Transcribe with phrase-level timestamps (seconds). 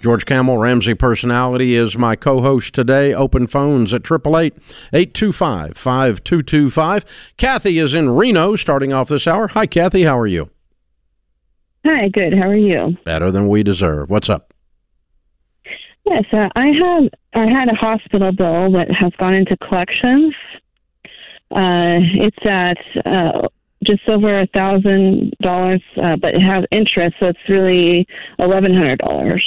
[0.00, 3.12] George Kamel, Ramsey Personality, is my co host today.
[3.12, 4.54] Open phones at 888
[4.92, 7.04] 825 5225.
[7.36, 9.48] Kathy is in Reno starting off this hour.
[9.48, 10.04] Hi, Kathy.
[10.04, 10.50] How are you?
[11.84, 12.32] Hi, good.
[12.32, 12.96] How are you?
[13.04, 14.08] Better than we deserve.
[14.08, 14.54] What's up?
[16.04, 17.08] Yes, uh, I have.
[17.34, 20.34] I had a hospital bill that has gone into collections.
[21.50, 23.48] Uh, it's at uh,
[23.84, 28.06] just over a thousand dollars, uh, but it has interest, so it's really
[28.38, 29.44] eleven hundred dollars.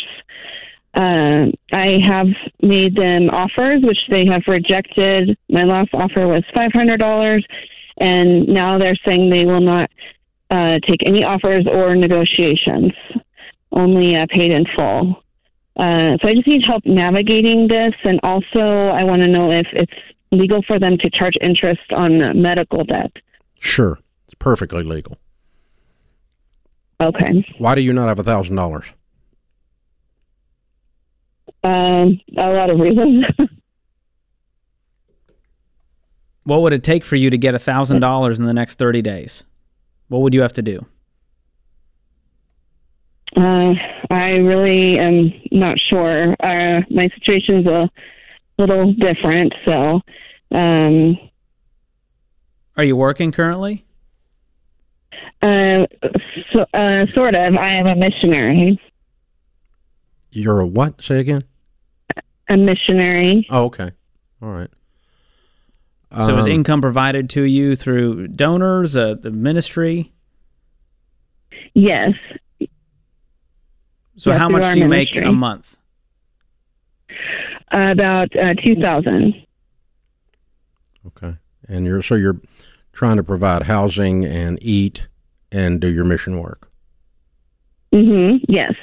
[0.93, 2.27] Uh, I have
[2.61, 5.37] made them offers, which they have rejected.
[5.49, 7.45] My last offer was five hundred dollars,
[7.97, 9.89] and now they're saying they will not
[10.49, 12.91] uh, take any offers or negotiations,
[13.71, 15.23] only uh, paid in full.
[15.77, 19.67] Uh, so I just need help navigating this, and also I want to know if
[19.71, 19.93] it's
[20.31, 23.11] legal for them to charge interest on medical debt.
[23.59, 25.17] Sure, it's perfectly legal.
[26.99, 27.45] Okay.
[27.57, 28.91] Why do you not have a thousand dollars?
[31.63, 33.25] Um, a lot of reasons.
[36.43, 39.43] What would it take for you to get thousand dollars in the next thirty days?
[40.07, 40.85] What would you have to do?
[43.37, 43.73] uh,
[44.09, 46.35] I really am not sure.
[46.39, 47.89] Uh, my situation's a
[48.57, 50.01] little different, so
[50.51, 51.17] um,
[52.75, 53.85] Are you working currently?
[55.43, 55.85] uh,
[56.51, 57.55] so, uh, sort of.
[57.55, 58.81] I am a missionary.
[60.31, 61.01] You're a what?
[61.03, 61.43] Say again.
[62.49, 63.47] A missionary.
[63.49, 63.91] Oh, okay.
[64.41, 64.69] All right.
[66.11, 70.11] So is Um, income provided to you through donors, uh, the ministry?
[71.73, 72.11] Yes.
[74.17, 75.77] So Yeah, how much do you make a month?
[77.71, 79.33] Uh, about uh, two thousand.
[81.07, 81.35] Okay.
[81.69, 82.41] And you're so you're
[82.91, 85.07] trying to provide housing and eat
[85.51, 86.69] and do your mission work.
[87.93, 88.43] Mm-hmm.
[88.49, 88.73] Yes.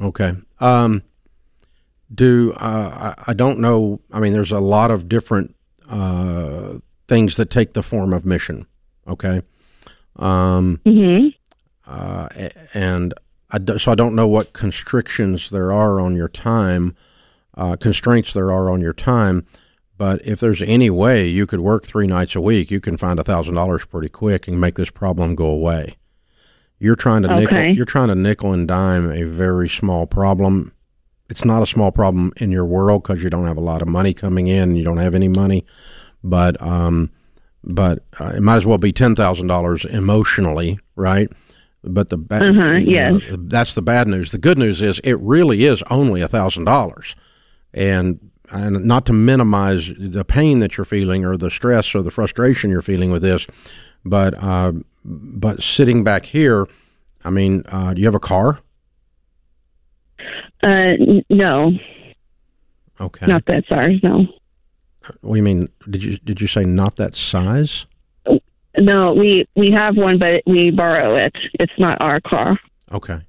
[0.00, 0.34] Okay.
[0.60, 1.02] Um,
[2.14, 4.00] do uh, I, I don't know.
[4.12, 5.54] I mean, there's a lot of different
[5.88, 6.74] uh,
[7.08, 8.66] things that take the form of mission.
[9.06, 9.42] Okay.
[10.16, 11.28] Um, Mm-hmm.
[11.86, 12.28] uh,
[12.72, 13.14] and
[13.50, 16.96] I do, so I don't know what constrictions there are on your time,
[17.56, 19.46] uh, constraints there are on your time.
[19.96, 23.18] But if there's any way you could work three nights a week, you can find
[23.18, 25.96] a thousand dollars pretty quick and make this problem go away.
[26.84, 30.72] You're trying to nickel, you're trying to nickel and dime a very small problem.
[31.30, 33.88] It's not a small problem in your world because you don't have a lot of
[33.88, 35.64] money coming in, you don't have any money,
[36.22, 37.10] but um,
[37.62, 41.30] but uh, it might as well be ten thousand dollars emotionally, right?
[41.82, 43.20] But the bad, Uh-huh, know, yes.
[43.38, 44.30] that's the bad news.
[44.32, 47.16] The good news is it really is only a thousand dollars,
[47.72, 48.18] and
[48.50, 52.70] and not to minimize the pain that you're feeling or the stress or the frustration
[52.70, 53.46] you're feeling with this,
[54.04, 54.72] but uh,
[55.04, 56.66] but sitting back here,
[57.24, 58.60] I mean, uh, do you have a car?
[60.62, 60.66] Uh,
[60.98, 61.72] n- no,
[63.00, 63.26] Okay.
[63.26, 64.26] not that size, No.
[65.20, 65.68] What do you mean?
[65.90, 67.84] Did you did you say not that size?
[68.78, 71.34] No, we we have one, but we borrow it.
[71.60, 72.58] It's not our car.
[72.90, 73.20] Okay.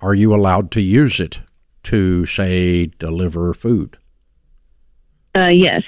[0.00, 1.40] Are you allowed to use it
[1.84, 3.98] to say deliver food?
[5.36, 5.82] Uh, yes.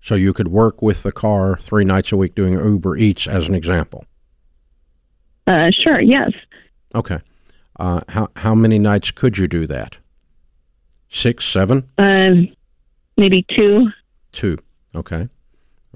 [0.00, 3.48] So you could work with the car three nights a week doing Uber Eats as
[3.48, 4.06] an example.
[5.50, 6.00] Uh, sure.
[6.00, 6.30] Yes.
[6.94, 7.18] Okay.
[7.78, 9.96] Uh, how how many nights could you do that?
[11.08, 12.48] Six, seven, Um,
[13.16, 13.88] maybe two.
[14.32, 14.58] two.
[14.94, 15.28] Okay.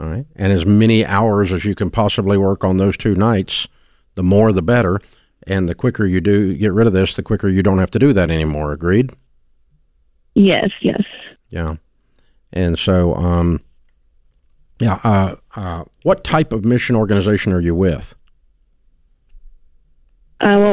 [0.01, 0.27] All right.
[0.35, 3.69] And as many hours as you can possibly work on those two nights,
[4.17, 5.01] the more the better.
[5.47, 7.99] And the quicker you do get rid of this, the quicker you don't have to
[7.99, 8.73] do that anymore.
[8.73, 9.12] Agreed?
[10.35, 10.71] Yes.
[10.81, 11.03] Yes.
[11.51, 11.77] Yeah.
[12.53, 13.61] And so, um,
[14.81, 14.99] yeah.
[15.05, 18.15] Uh, uh, what type of mission organization are you with?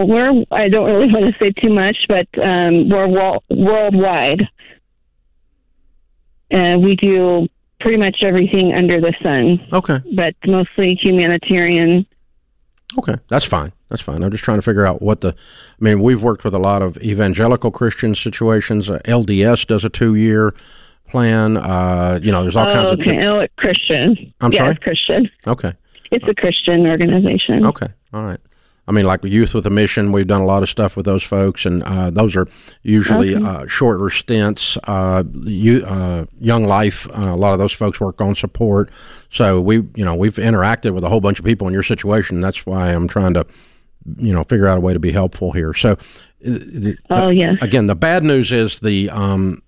[0.05, 0.43] We're.
[0.51, 4.47] I don't really want to say too much, but um, we're wo- worldwide.
[6.51, 7.47] Uh, we do
[7.79, 9.99] pretty much everything under the sun, Okay.
[10.15, 12.05] but mostly humanitarian.
[12.97, 13.71] Okay, that's fine.
[13.89, 14.23] That's fine.
[14.23, 15.29] I'm just trying to figure out what the.
[15.29, 18.89] I mean, we've worked with a lot of evangelical Christian situations.
[18.89, 20.53] Uh, LDS does a two-year
[21.09, 21.57] plan.
[21.57, 23.17] Uh, you know, there's all oh, kinds okay.
[23.17, 23.23] of.
[23.23, 24.17] Oh, it's Christian.
[24.41, 24.75] I'm yeah, sorry?
[24.75, 25.29] Christian.
[25.47, 25.73] Okay.
[26.11, 27.65] It's a Christian organization.
[27.65, 27.87] Okay.
[28.13, 28.39] All right.
[28.91, 31.23] I mean, like Youth with a Mission, we've done a lot of stuff with those
[31.23, 32.45] folks, and uh, those are
[32.83, 33.45] usually Okay.
[33.45, 34.77] uh, shorter stints.
[34.83, 38.89] Uh, you, uh, Young Life, uh, a lot of those folks work on support.
[39.29, 42.41] So we, you know, we've interacted with a whole bunch of people in your situation.
[42.41, 43.45] That's why I'm trying to,
[44.17, 45.73] you know, figure out a way to be helpful here.
[45.73, 45.95] So, uh,
[46.41, 47.55] the, Oh, yes.
[47.61, 49.61] again, the bad news is the um,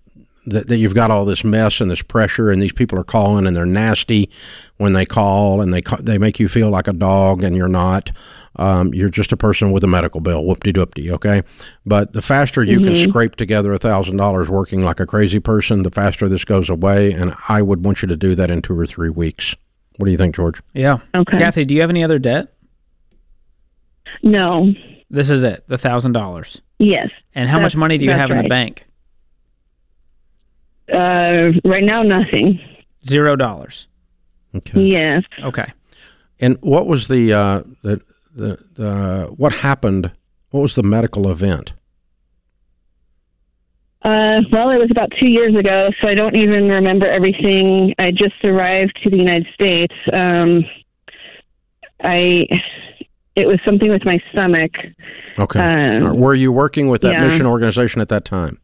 [0.46, 3.48] that, that you've got all this mess and this pressure, and these people are calling
[3.48, 4.30] and they're nasty
[4.78, 7.68] when they call, and they ca- they make you feel like a dog, and you're
[7.68, 8.12] not.
[8.56, 10.46] Um, you're just a person with a medical bill.
[10.46, 11.10] Whoop de doopty.
[11.10, 11.42] Okay,
[11.86, 15.82] but the faster you can scrape together a thousand dollars working like a crazy person,
[15.82, 17.12] the faster this goes away.
[17.14, 19.56] And I would want you to do that in two or three weeks.
[19.98, 20.62] What do you think, George?
[20.74, 21.00] Yeah.
[21.16, 21.38] Okay.
[21.38, 22.54] Kathy, do you have any other debt?
[24.22, 24.74] No.
[25.10, 26.62] This is it, the thousand dollars.
[26.80, 27.10] Yes.
[27.36, 28.86] And how much money do you that's have in the bank?
[30.92, 32.60] Uh, right now, nothing.
[33.06, 33.88] Zero dollars.
[34.56, 34.82] Okay.
[34.82, 35.24] Yes.
[35.44, 35.72] Okay.
[36.40, 38.02] And what was the uh, the
[38.36, 40.12] the, the what happened?
[40.50, 41.74] What was the medical event?
[44.04, 47.96] Uh, well, it was about two years ago, so I don't even remember everything.
[47.98, 49.96] I just arrived to the United States.
[50.12, 50.66] Um,
[52.04, 52.46] I,
[53.38, 54.74] it was something with my stomach.
[55.40, 55.60] Okay.
[55.60, 56.20] Um, All right.
[56.20, 57.26] Were you working with that yeah.
[57.26, 58.60] mission organization at that time?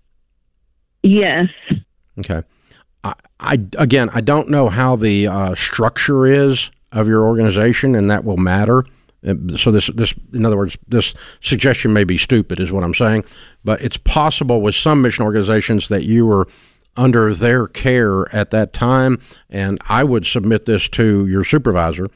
[1.03, 1.47] Yes.
[2.19, 2.43] Okay.
[3.03, 8.09] I, I again, I don't know how the uh, structure is of your organization, and
[8.11, 8.85] that will matter.
[9.25, 12.93] Uh, So this, this, in other words, this suggestion may be stupid, is what I'm
[12.93, 13.25] saying.
[13.63, 16.47] But it's possible with some mission organizations that you were
[16.97, 22.07] under their care at that time, and I would submit this to your supervisor,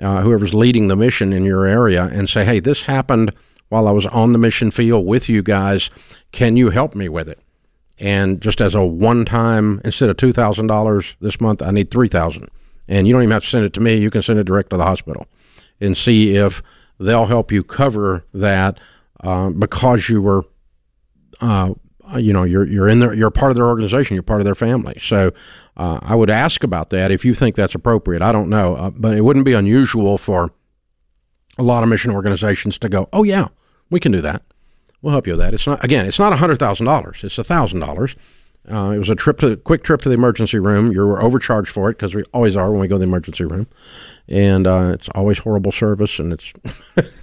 [0.00, 3.32] uh, whoever's leading the mission in your area, and say, "Hey, this happened
[3.68, 5.88] while I was on the mission field with you guys.
[6.32, 7.38] Can you help me with it?"
[7.98, 11.90] And just as a one time instead of two thousand dollars this month, I need
[11.90, 12.48] three thousand.
[12.88, 14.70] And you don't even have to send it to me; you can send it direct
[14.70, 15.26] to the hospital,
[15.80, 16.62] and see if
[16.98, 18.78] they'll help you cover that
[19.20, 20.44] uh, because you were,
[21.40, 21.74] uh,
[22.16, 24.54] you know, you're you're in there, you're part of their organization, you're part of their
[24.54, 24.96] family.
[25.00, 25.32] So
[25.76, 28.22] uh, I would ask about that if you think that's appropriate.
[28.22, 30.52] I don't know, uh, but it wouldn't be unusual for
[31.58, 33.48] a lot of mission organizations to go, "Oh yeah,
[33.90, 34.42] we can do that."
[35.02, 35.54] We'll help you with that.
[35.54, 36.06] It's not again.
[36.06, 37.22] It's not a hundred thousand dollars.
[37.22, 38.16] It's a thousand dollars.
[38.68, 40.90] Uh, it was a trip to quick trip to the emergency room.
[40.90, 43.44] You were overcharged for it because we always are when we go to the emergency
[43.44, 43.68] room,
[44.28, 46.18] and uh, it's always horrible service.
[46.18, 46.52] And it's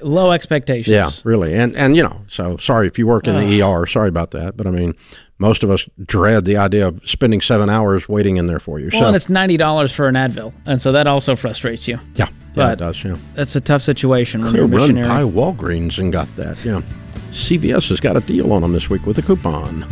[0.00, 0.92] Low expectations.
[0.92, 1.54] yeah, really.
[1.54, 3.86] And and you know, so sorry if you work in the ER.
[3.86, 4.94] Sorry about that, but I mean,
[5.38, 8.90] most of us dread the idea of spending seven hours waiting in there for you.
[8.92, 12.00] Well, so and it's ninety dollars for an Advil, and so that also frustrates you.
[12.14, 13.04] yeah, yeah, it does.
[13.04, 13.16] Yeah.
[13.34, 16.56] That's a tough situation when Could you're have run by Walgreens and got that.
[16.64, 16.82] Yeah.
[17.30, 19.86] CVS has got a deal on them this week with a coupon.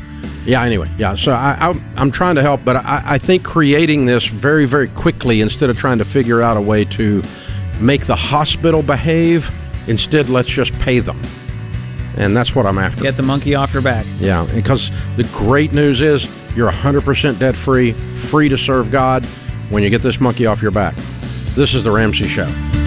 [0.46, 0.62] Yeah.
[0.62, 1.14] Anyway, yeah.
[1.14, 4.88] So I, I I'm trying to help, but I, I think creating this very very
[4.88, 7.22] quickly instead of trying to figure out a way to
[7.80, 9.50] make the hospital behave.
[9.86, 11.20] Instead, let's just pay them,
[12.16, 13.02] and that's what I'm after.
[13.02, 14.06] Get the monkey off your back.
[14.18, 16.24] Yeah, because the great news is
[16.56, 19.24] you're 100% debt free, free to serve God
[19.68, 20.94] when you get this monkey off your back.
[21.54, 22.83] This is The Ramsey Show.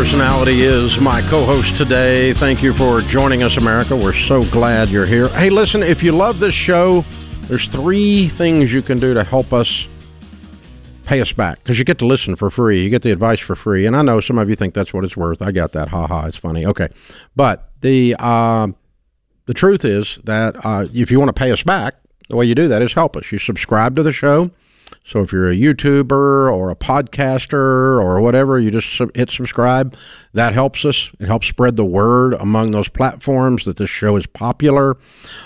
[0.00, 2.32] Personality is my co-host today.
[2.32, 3.94] Thank you for joining us, America.
[3.94, 5.28] We're so glad you're here.
[5.28, 7.04] Hey, listen, if you love this show,
[7.42, 9.86] there's three things you can do to help us
[11.04, 12.82] pay us back because you get to listen for free.
[12.82, 15.04] You get the advice for free, and I know some of you think that's what
[15.04, 15.42] it's worth.
[15.42, 15.88] I got that.
[15.88, 16.24] Ha ha!
[16.24, 16.64] It's funny.
[16.64, 16.88] Okay,
[17.36, 18.68] but the uh,
[19.44, 21.96] the truth is that uh, if you want to pay us back,
[22.30, 23.30] the way you do that is help us.
[23.30, 24.50] You subscribe to the show.
[25.10, 29.96] So if you're a YouTuber or a podcaster or whatever, you just hit subscribe.
[30.34, 31.10] That helps us.
[31.18, 34.96] It helps spread the word among those platforms that this show is popular.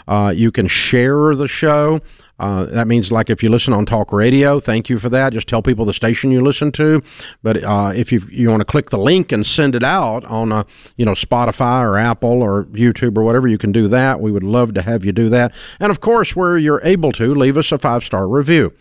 [0.07, 2.03] Uh, you can share the show.
[2.39, 5.33] Uh, that means like if you listen on talk radio, thank you for that.
[5.33, 7.03] Just tell people the station you listen to.
[7.43, 10.53] But uh, if you you want to click the link and send it out on
[10.53, 10.65] uh,
[10.99, 14.21] you know Spotify or Apple or YouTube or whatever, you can do that.
[14.21, 15.55] We would love to have you do that.
[15.81, 18.75] And of course, where you're able to, leave us a five star review.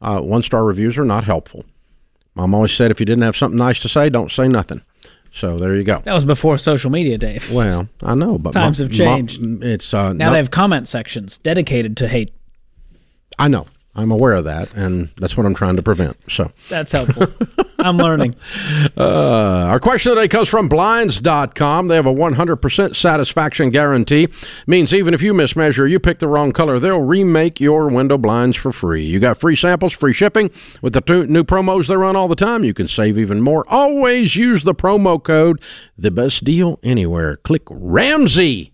[0.00, 1.64] Uh, one star reviews are not helpful.
[2.34, 4.82] Mom always said if you didn't have something nice to say, don't say nothing.
[5.32, 6.00] So there you go.
[6.00, 7.52] That was before social media, Dave.
[7.52, 9.40] Well, I know, but Times Mom- have changed.
[9.40, 12.32] Mom- it's uh, Now no- they have comment sections dedicated to hate.
[13.38, 16.16] I know, I'm aware of that, and that's what I'm trying to prevent.
[16.28, 17.26] So That's helpful.
[17.78, 18.36] I'm learning.
[18.96, 21.88] Uh, our question today comes from Blinds.com.
[21.88, 24.28] They have a 100% satisfaction guarantee.
[24.66, 28.56] Means even if you mismeasure, you pick the wrong color, they'll remake your window blinds
[28.56, 29.04] for free.
[29.04, 30.50] You got free samples, free shipping.
[30.82, 33.64] With the two new promos they run all the time, you can save even more.
[33.68, 35.60] Always use the promo code,
[35.96, 37.36] the best deal anywhere.
[37.36, 38.69] Click Ramsey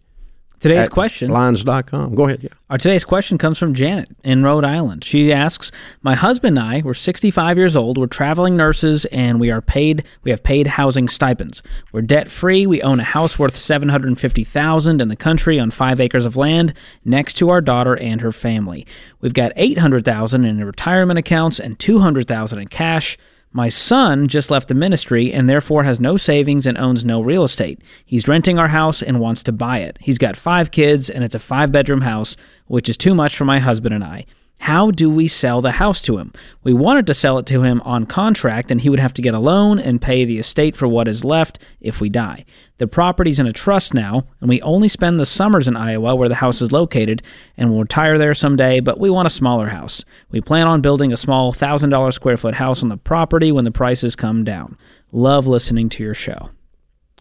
[0.58, 1.28] Today's question.
[1.28, 2.14] Blinds.com.
[2.14, 2.42] Go ahead.
[2.42, 2.48] Yeah.
[2.70, 5.04] Our today's question comes from Janet in Rhode Island.
[5.04, 5.70] She asks,
[6.02, 7.98] "My husband and I, we're 65 years old.
[7.98, 10.04] We're traveling nurses, and we are paid.
[10.25, 11.62] We have paid housing stipends.
[11.92, 12.66] We're debt free.
[12.66, 16.72] We own a house worth 750,000 in the country on five acres of land
[17.04, 18.86] next to our daughter and her family.
[19.20, 23.18] We've got 800,000 in retirement accounts and 200,000 in cash."
[23.56, 27.42] My son just left the ministry and therefore has no savings and owns no real
[27.42, 27.80] estate.
[28.04, 29.96] He's renting our house and wants to buy it.
[29.98, 32.36] He's got five kids and it's a five bedroom house,
[32.66, 34.26] which is too much for my husband and I.
[34.58, 36.32] How do we sell the house to him?
[36.64, 39.34] We wanted to sell it to him on contract and he would have to get
[39.34, 42.44] a loan and pay the estate for what is left if we die.
[42.78, 46.28] The property's in a trust now, and we only spend the summers in Iowa where
[46.28, 47.22] the house is located,
[47.56, 50.04] and we'll retire there someday, but we want a smaller house.
[50.30, 53.70] We plan on building a small $1,000 square foot house on the property when the
[53.70, 54.76] prices come down.
[55.10, 56.50] Love listening to your show.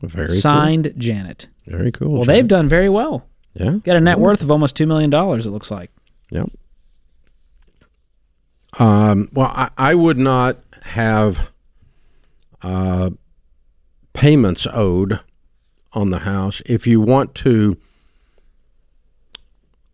[0.01, 1.47] Very Signed, Janet.
[1.67, 2.11] Very cool.
[2.11, 3.25] Well, they've done very well.
[3.53, 3.77] yeah.
[3.83, 5.89] Got a net worth of almost $2 million, it looks like.
[6.31, 6.49] Yep.
[8.77, 11.49] Um, well, I, I would not have
[12.61, 13.11] uh,
[14.13, 15.19] payments owed
[15.93, 16.61] on the house.
[16.65, 17.77] If you want to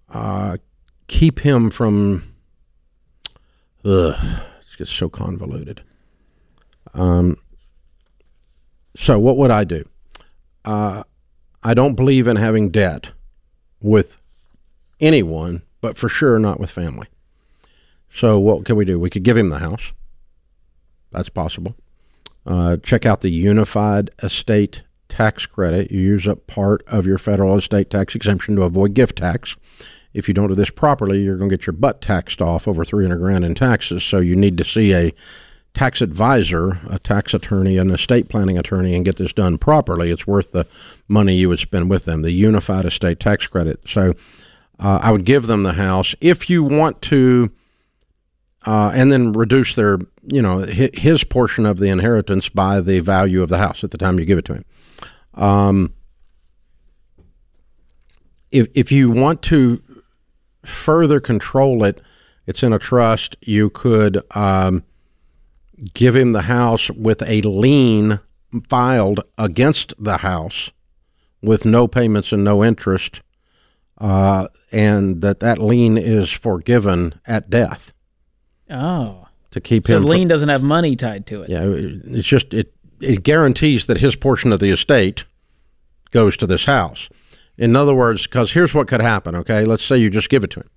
[0.10, 0.58] uh,
[1.08, 2.34] keep him from,
[3.86, 4.16] ugh,
[4.62, 5.84] it's just so convoluted.
[6.94, 7.38] Um,
[8.96, 9.88] so what would I do?
[10.66, 11.04] Uh,
[11.64, 13.12] I don't believe in having debt
[13.80, 14.18] with
[15.00, 17.08] anyone, but for sure not with family.
[18.14, 19.00] So what can we do?
[19.00, 19.94] We could give him the house.
[21.12, 21.76] That's possible.
[22.46, 25.92] Uh, check out the Unified Estate Tax Credit.
[25.92, 29.56] You use up part of your federal estate tax exemption to avoid gift tax.
[30.14, 32.84] If you don't do this properly, you're going to get your butt taxed off over
[32.84, 34.04] 300 grand in taxes.
[34.04, 35.14] So you need to see a
[35.74, 40.12] tax advisor, a tax attorney, an estate planning attorney, and get this done properly.
[40.12, 40.68] It's worth the
[41.08, 42.24] money you would spend with them.
[42.24, 43.80] The Unified Estate Tax Credit.
[43.88, 44.14] So
[44.80, 47.52] uh, I would give them the house if you want to,
[48.66, 53.42] uh, and then reduce their, you know, his portion of the inheritance by the value
[53.42, 54.66] of the house at the time you give it to him.
[55.34, 55.94] Um,
[58.52, 59.82] if if you want to
[60.64, 62.02] further control it,
[62.46, 63.38] it's in a trust.
[63.42, 64.84] You could um,
[65.94, 68.20] give him the house with a lien
[68.68, 70.72] filed against the house
[71.42, 73.22] with no payments and no interest
[73.98, 77.94] uh, and that that lien is forgiven at death
[78.72, 79.28] Oh.
[79.52, 80.04] to keep So him.
[80.04, 81.50] the from- doesn't have money tied to it.
[81.50, 85.26] yeah, it's just it it guarantees that his portion of the estate
[86.12, 87.10] goes to this house.
[87.58, 89.36] In other words, because here's what could happen.
[89.36, 90.70] Okay, let's say you just give it to him.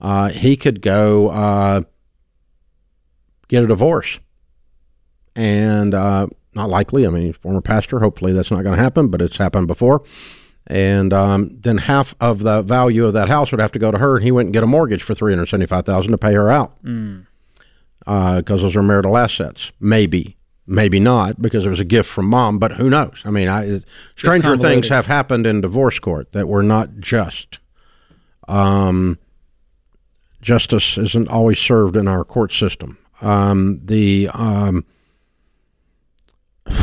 [0.00, 1.82] Uh, he could go uh,
[3.48, 4.18] get a divorce,
[5.34, 7.06] and uh, not likely.
[7.06, 8.00] I mean, former pastor.
[8.00, 10.02] Hopefully, that's not going to happen, but it's happened before.
[10.66, 13.98] And um, then half of the value of that house would have to go to
[13.98, 16.34] her, and he went and get a mortgage for three hundred seventy-five thousand to pay
[16.34, 19.72] her out because those are marital assets.
[19.80, 22.58] Maybe, maybe not, because it was a gift from mom.
[22.58, 23.22] But who knows?
[23.24, 23.80] I mean, I,
[24.16, 27.58] stranger things have happened in divorce court that were not just.
[28.48, 29.18] Um,
[30.40, 32.98] justice isn't always served in our court system.
[33.20, 34.84] Um, the um,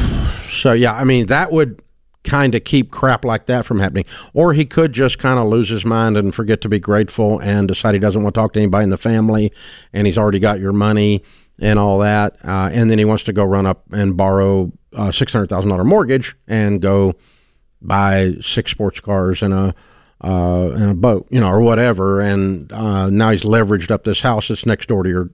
[0.50, 1.82] so yeah, I mean that would
[2.30, 4.06] kind of keep crap like that from happening.
[4.34, 7.68] Or he could just kind of lose his mind and forget to be grateful and
[7.68, 9.52] decide he doesn't want to talk to anybody in the family,
[9.92, 11.24] and he's already got your money
[11.62, 15.12] and all that, uh, and then he wants to go run up and borrow a
[15.12, 17.14] six hundred thousand dollar mortgage and go
[17.82, 19.76] buy six sports cars and a
[20.22, 24.22] uh, and a boat, you know, or whatever, and uh, now he's leveraged up this
[24.22, 25.30] house that's next door to your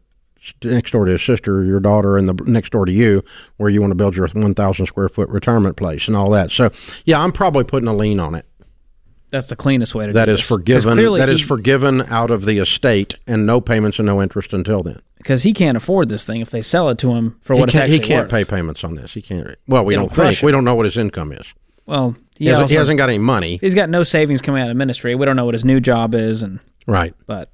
[0.63, 3.23] next door to his sister, your daughter, and the next door to you,
[3.57, 6.51] where you want to build your 1,000 square foot retirement place and all that.
[6.51, 6.71] So,
[7.05, 8.45] yeah, I'm probably putting a lien on it.
[9.31, 10.95] That's the cleanest way to That do is forgiven.
[11.17, 14.81] That is he- forgiven out of the estate, and no payments and no interest until
[14.83, 14.99] then.
[15.17, 17.69] because he can't afford this thing if they sell it to him for He what
[17.69, 18.31] it's can't, he can't worth.
[18.31, 19.13] pay payments on this.
[19.15, 19.55] He can't.
[19.67, 20.41] Well, we It'll don't think.
[20.43, 21.53] We don't know what his income is.
[21.87, 23.57] Well, he, He, hasn't, also, he hasn't got any money.
[23.59, 25.15] he's got no savings coming out of ministry.
[25.15, 27.13] We don't know what his new job is, and Right.
[27.27, 27.49] but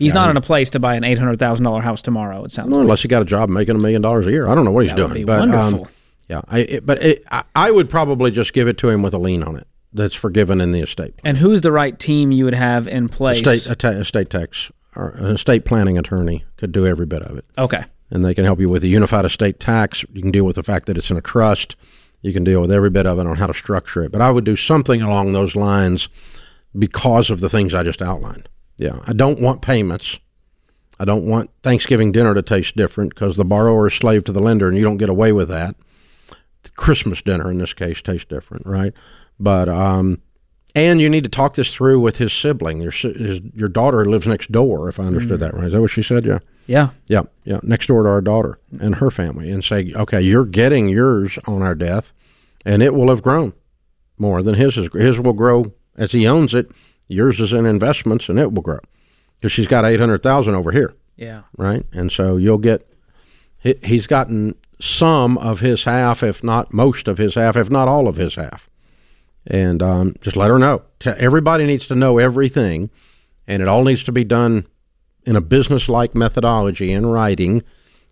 [0.00, 2.42] he's not in a place to buy an eight hundred thousand dollar house tomorrow.
[2.44, 4.48] It sounds Well, like unless he got a job making a million dollars a year.
[4.48, 5.24] I don't know what he's doing.
[5.24, 5.88] but, um, wonderful.
[6.28, 9.14] yeah, I, it, but it, I, I would probably just give it to him with
[9.14, 11.14] a lien on it that's forgiven in the estate.
[11.24, 13.44] and who's the right team you would have in place?
[13.46, 17.44] Estate, ta- estate tax or an estate planning attorney could do every bit of it.
[17.56, 17.84] Okay.
[18.10, 20.04] And they can help you with the unified estate tax.
[20.12, 21.76] You can deal with the fact that it's in a trust.
[22.22, 24.10] You can deal with every bit of it on how to structure it.
[24.12, 26.08] But I would do something along those lines
[26.78, 28.48] because of the things I just outlined.
[28.80, 28.98] Yeah.
[29.06, 30.18] I don't want payments.
[30.98, 34.40] I don't want Thanksgiving dinner to taste different because the borrower is slave to the
[34.40, 35.76] lender and you don't get away with that.
[36.76, 38.92] Christmas dinner in this case tastes different, right?
[39.38, 40.20] But um,
[40.74, 42.80] and you need to talk this through with his sibling.
[42.80, 45.66] Your his, your daughter lives next door, if I understood that right.
[45.66, 46.24] Is that what she said?
[46.24, 46.38] Yeah.
[46.66, 46.90] Yeah.
[47.08, 50.88] Yeah, yeah, next door to our daughter and her family, and say, okay, you're getting
[50.88, 52.12] yours on our death,
[52.64, 53.54] and it will have grown
[54.18, 54.88] more than his is.
[54.92, 56.70] His will grow as he owns it.
[57.10, 58.78] Yours is in investments, and it will grow
[59.38, 61.42] because she's got eight hundred thousand over here, Yeah.
[61.56, 61.84] right?
[61.92, 62.86] And so you'll get.
[63.58, 67.88] He, he's gotten some of his half, if not most of his half, if not
[67.88, 68.70] all of his half.
[69.46, 70.82] And um, just let her know.
[71.04, 72.90] Everybody needs to know everything,
[73.46, 74.66] and it all needs to be done
[75.26, 77.62] in a business-like methodology in writing.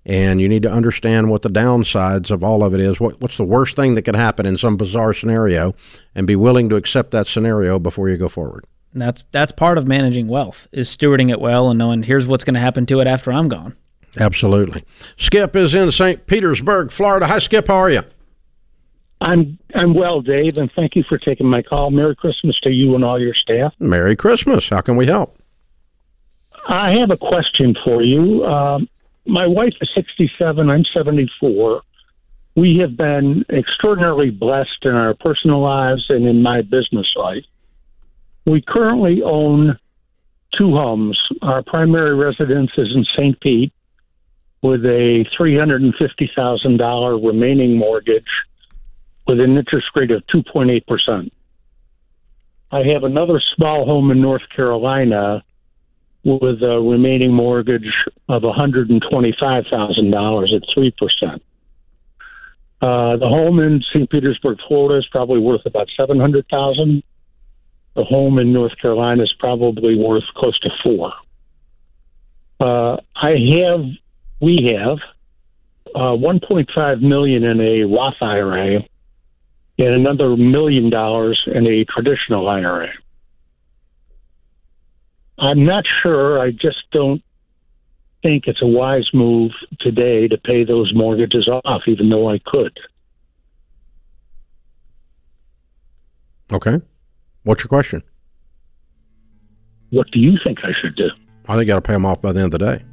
[0.04, 2.98] And you need to understand what the downsides of all of it is.
[2.98, 5.74] What, what's the worst thing that could happen in some bizarre scenario,
[6.14, 8.64] and be willing to accept that scenario before you go forward.
[8.92, 12.44] And that's that's part of managing wealth is stewarding it well and knowing here's what's
[12.44, 13.76] going to happen to it after I'm gone.
[14.18, 14.84] Absolutely.
[15.16, 16.26] Skip is in St.
[16.26, 17.26] Petersburg, Florida.
[17.26, 17.68] Hi, Skip.
[17.68, 18.02] How are you?
[19.20, 21.90] I'm I'm well, Dave, and thank you for taking my call.
[21.90, 23.74] Merry Christmas to you and all your staff.
[23.78, 24.68] Merry Christmas.
[24.68, 25.36] How can we help?
[26.68, 28.44] I have a question for you.
[28.44, 28.88] Um,
[29.26, 30.70] my wife is 67.
[30.70, 31.82] I'm 74.
[32.56, 37.44] We have been extraordinarily blessed in our personal lives and in my business life.
[38.48, 39.78] We currently own
[40.56, 41.20] two homes.
[41.42, 43.38] Our primary residence is in St.
[43.40, 43.74] Pete
[44.62, 48.24] with a $350,000 remaining mortgage
[49.26, 51.30] with an interest rate of 2.8%.
[52.72, 55.44] I have another small home in North Carolina
[56.24, 57.92] with a remaining mortgage
[58.30, 61.40] of $125,000 at 3%.
[62.80, 64.08] Uh, the home in St.
[64.08, 67.02] Petersburg, Florida is probably worth about 700000
[67.98, 71.12] The home in North Carolina is probably worth close to four.
[72.60, 73.86] Uh, I have,
[74.40, 74.98] we have,
[75.96, 78.84] uh, 1.5 million in a Roth IRA
[79.78, 82.90] and another million dollars in a traditional IRA.
[85.36, 86.38] I'm not sure.
[86.38, 87.20] I just don't
[88.22, 92.78] think it's a wise move today to pay those mortgages off, even though I could.
[96.52, 96.78] Okay.
[97.48, 98.02] What's your question?
[99.88, 101.08] What do you think I should do?
[101.46, 102.84] I think you got to pay them off by the end of the day.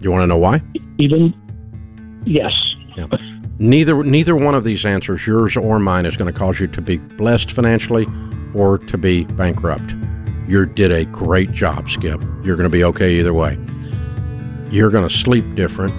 [0.00, 0.62] You want to know why?
[0.96, 1.34] Even,
[2.24, 2.50] yes.
[2.96, 3.08] Yeah.
[3.58, 6.80] Neither neither one of these answers, yours or mine, is going to cause you to
[6.80, 8.06] be blessed financially
[8.54, 9.94] or to be bankrupt.
[10.48, 12.22] You did a great job, Skip.
[12.42, 13.58] You're going to be okay either way.
[14.70, 15.94] You're going to sleep different.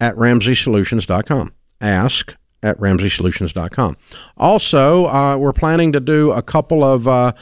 [0.00, 1.52] at ramseysolutions.com.
[1.80, 3.96] Ask at ramseysolutions.com.
[4.36, 7.32] Also, uh, we're planning to do a couple of uh,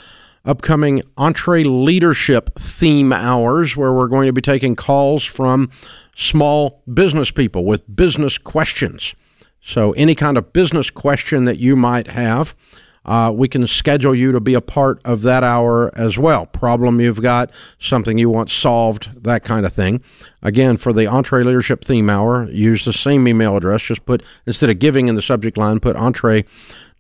[0.44, 5.70] upcoming EntreLeadership theme hours where we're going to be taking calls from
[6.18, 9.14] small business people with business questions.
[9.60, 12.56] So, any kind of business question that you might have,
[13.04, 16.46] uh, we can schedule you to be a part of that hour as well.
[16.46, 20.02] Problem you've got, something you want solved, that kind of thing.
[20.42, 23.82] Again, for the EntreLeadership Theme Hour, use the same email address.
[23.82, 26.44] Just put, instead of giving in the subject line, put Entre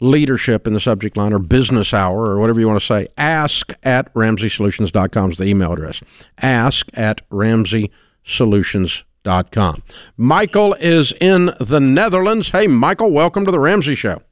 [0.00, 3.08] Leadership in the subject line or Business Hour or whatever you want to say.
[3.18, 6.02] Ask at RamseySolutions.com is the email address.
[6.40, 9.07] Ask at RamseySolutions.com.
[10.16, 12.50] Michael is in the Netherlands.
[12.50, 14.22] Hey, Michael, welcome to the Ramsey Show.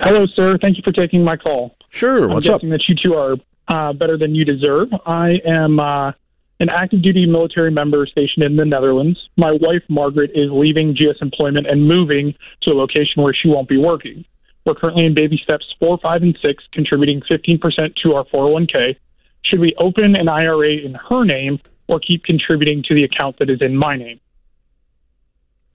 [0.00, 0.58] Hello, sir.
[0.60, 1.76] Thank you for taking my call.
[1.90, 2.28] Sure.
[2.28, 2.60] What's I'm up?
[2.60, 3.36] guessing that you two are
[3.68, 4.88] uh, better than you deserve.
[5.06, 6.12] I am uh,
[6.60, 9.18] an active duty military member stationed in the Netherlands.
[9.36, 13.68] My wife, Margaret, is leaving GS employment and moving to a location where she won't
[13.68, 14.24] be working.
[14.64, 18.96] We're currently in baby steps four, five, and six, contributing 15% to our 401k.
[19.44, 21.60] Should we open an IRA in her name
[21.92, 24.18] or keep contributing to the account that is in my name?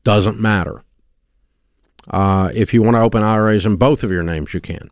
[0.03, 0.83] Doesn't matter.
[2.09, 4.89] Uh, if you want to open IRAs in both of your names, you can.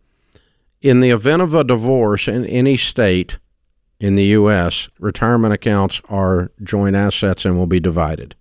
[0.81, 3.39] In the event of a divorce in any state
[3.99, 8.35] in the U.S., retirement accounts are joint assets and will be divided.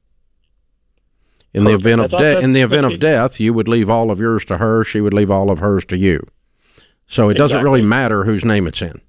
[1.54, 4.18] In the event of death, in the event of death, you would leave all of
[4.18, 4.82] yours to her.
[4.82, 6.26] She would leave all of hers to you.
[7.06, 7.70] So it doesn't Exactly.
[7.80, 9.00] really matter whose name it's in.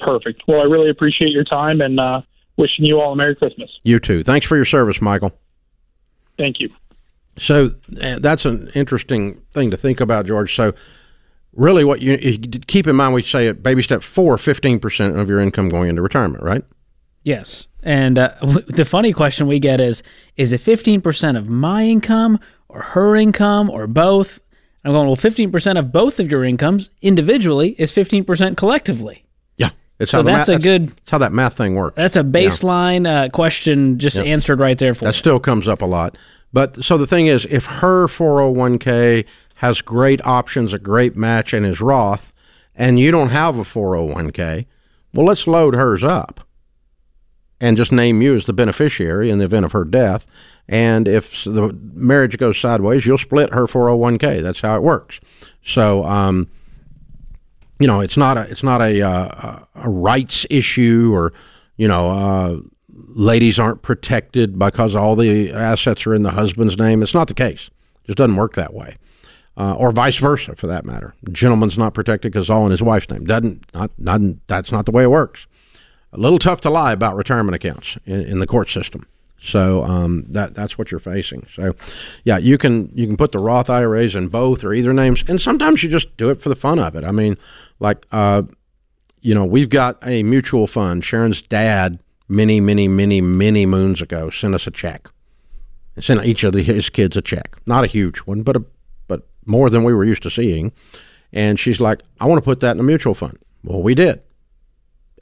[0.00, 0.42] Perfect.
[0.46, 2.22] Well, I really appreciate your time and uh,
[2.56, 3.70] wishing you all a Merry Christmas.
[3.82, 4.22] You too.
[4.22, 5.32] Thanks for your service, Michael.
[6.36, 6.70] Thank you.
[7.38, 7.70] So
[8.02, 10.54] uh, that's an interesting thing to think about, George.
[10.54, 10.74] So
[11.52, 15.28] really, what you, you keep in mind, we say at baby step four, 15% of
[15.28, 16.64] your income going into retirement, right?
[17.24, 17.68] Yes.
[17.82, 18.32] And uh,
[18.68, 20.02] the funny question we get is
[20.36, 24.40] is it 15% of my income or her income or both?
[24.84, 29.26] I'm going, well, 15% of both of your incomes individually is 15% collectively.
[30.00, 30.02] Yeah.
[30.02, 31.96] It's So how that's math, a good- That's how that math thing works.
[31.96, 35.86] That's a baseline uh, question just answered right there for That still comes up a
[35.86, 36.16] lot.
[36.52, 39.24] But so the thing is, if her 401k
[39.56, 42.34] has great options, a great match, and is Roth,
[42.74, 44.66] and you don't have a 401k,
[45.14, 46.40] well, let's load hers up
[47.60, 50.26] and just name you as the beneficiary in the event of her death.
[50.66, 54.42] And if the marriage goes sideways, you'll split her 401k.
[54.42, 55.20] That's how it works.
[55.62, 56.48] So, um,
[57.80, 61.32] you know, it's not a it's not a uh, a rights issue or
[61.76, 62.56] you know, uh,
[62.92, 67.02] ladies aren't protected because all the assets are in the husband's name.
[67.02, 67.70] It's not the case.
[68.04, 68.96] It just doesn't work that way.
[69.56, 71.14] Uh, or vice versa, for that matter.
[71.32, 73.24] gentleman's not protected because all in his wife's name.
[73.24, 75.46] Doesn't not, not that's not the way it works.
[76.12, 79.06] A little tough to lie about retirement accounts in, in the court system.
[79.42, 81.46] So um, that that's what you're facing.
[81.50, 81.74] So,
[82.24, 85.40] yeah, you can you can put the Roth IRAs in both or either names, and
[85.40, 87.04] sometimes you just do it for the fun of it.
[87.04, 87.38] I mean,
[87.78, 88.42] like uh,
[89.20, 91.04] you know, we've got a mutual fund.
[91.04, 95.08] Sharon's dad, many, many, many, many moons ago, sent us a check.
[95.94, 97.56] And sent each of the, his kids a check.
[97.66, 98.64] Not a huge one, but a,
[99.08, 100.72] but more than we were used to seeing.
[101.32, 103.38] And she's like, I want to put that in a mutual fund.
[103.62, 104.22] Well, we did,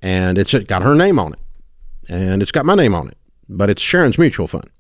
[0.00, 1.40] and it's got her name on it,
[2.08, 3.17] and it's got my name on it,
[3.48, 4.70] but it's Sharon's mutual fund.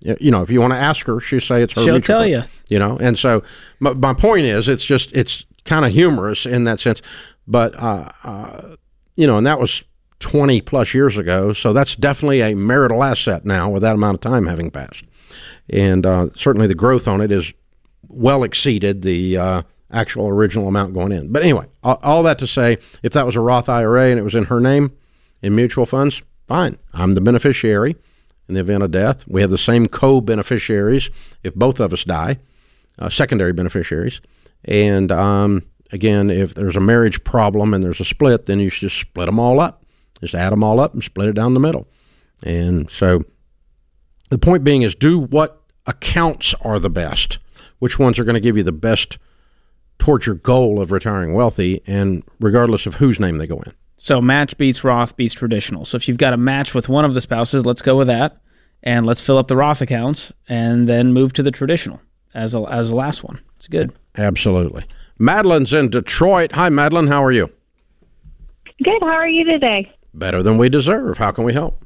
[0.00, 1.84] You know, if you want to ask her, she'll say it's her.
[1.84, 2.30] She'll tell fund.
[2.30, 2.42] you.
[2.68, 3.42] You know, and so
[3.78, 7.00] my, my point is, it's just it's kind of humorous in that sense,
[7.46, 8.76] but uh, uh,
[9.14, 9.82] you know, and that was
[10.18, 14.20] twenty plus years ago, so that's definitely a marital asset now with that amount of
[14.20, 15.04] time having passed,
[15.70, 17.52] and uh, certainly the growth on it is
[18.08, 21.30] well exceeded the uh, actual original amount going in.
[21.30, 24.22] But anyway, all, all that to say, if that was a Roth IRA and it
[24.22, 24.92] was in her name
[25.42, 26.22] in mutual funds,
[26.52, 26.78] fine.
[26.92, 27.96] I'm the beneficiary
[28.46, 29.26] in the event of death.
[29.26, 31.08] We have the same co beneficiaries
[31.42, 32.40] if both of us die,
[32.98, 34.20] uh, secondary beneficiaries.
[34.66, 35.62] And um,
[35.92, 39.26] again, if there's a marriage problem and there's a split, then you should just split
[39.26, 39.82] them all up.
[40.20, 41.88] Just add them all up and split it down the middle.
[42.42, 43.24] And so
[44.28, 47.38] the point being is do what accounts are the best,
[47.78, 49.16] which ones are going to give you the best
[49.98, 53.72] towards your goal of retiring wealthy, and regardless of whose name they go in.
[54.02, 55.84] So match beats Roth beats traditional.
[55.84, 58.36] So if you've got a match with one of the spouses, let's go with that,
[58.82, 62.00] and let's fill up the Roth accounts, and then move to the traditional
[62.34, 63.40] as a as the last one.
[63.58, 63.92] It's good.
[64.18, 64.86] Absolutely.
[65.20, 66.50] Madeline's in Detroit.
[66.50, 67.06] Hi, Madeline.
[67.06, 67.48] How are you?
[68.82, 69.00] Good.
[69.02, 69.88] How are you today?
[70.12, 71.18] Better than we deserve.
[71.18, 71.80] How can we help?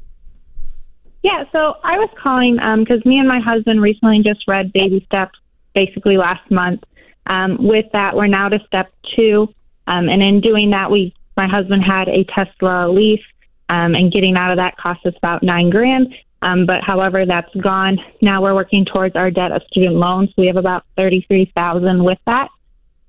[1.22, 5.38] Yeah, so I was calling because me and my husband recently just read Baby Steps
[5.74, 6.82] basically last month.
[7.26, 9.52] Um, with that, we're now to step two.
[9.86, 13.20] Um, and in doing that, we my husband had a Tesla Leaf,
[13.68, 16.14] um, and getting out of that cost us about nine grand.
[16.42, 17.98] Um, but however, that's gone.
[18.20, 20.30] Now we're working towards our debt of student loans.
[20.36, 22.48] We have about thirty-three thousand with that.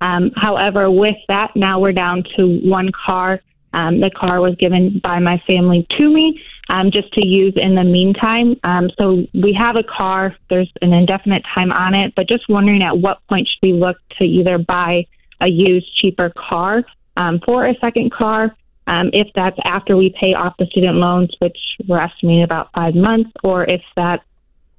[0.00, 3.40] Um, however, with that, now we're down to one car.
[3.72, 6.40] Um, the car was given by my family to me.
[6.68, 8.56] um, just to use in the meantime.
[8.62, 10.36] Um, so we have a car.
[10.50, 13.96] There's an indefinite time on it, but just wondering at what point should we look
[14.18, 15.06] to either buy
[15.40, 16.84] a used, cheaper car
[17.18, 18.56] um, for a second car.
[18.86, 22.94] Um, if that's after we pay off the student loans, which we're estimating about five
[22.94, 24.24] months, or if that's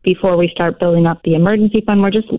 [0.01, 2.01] before we start building up the emergency fund.
[2.01, 2.29] We're just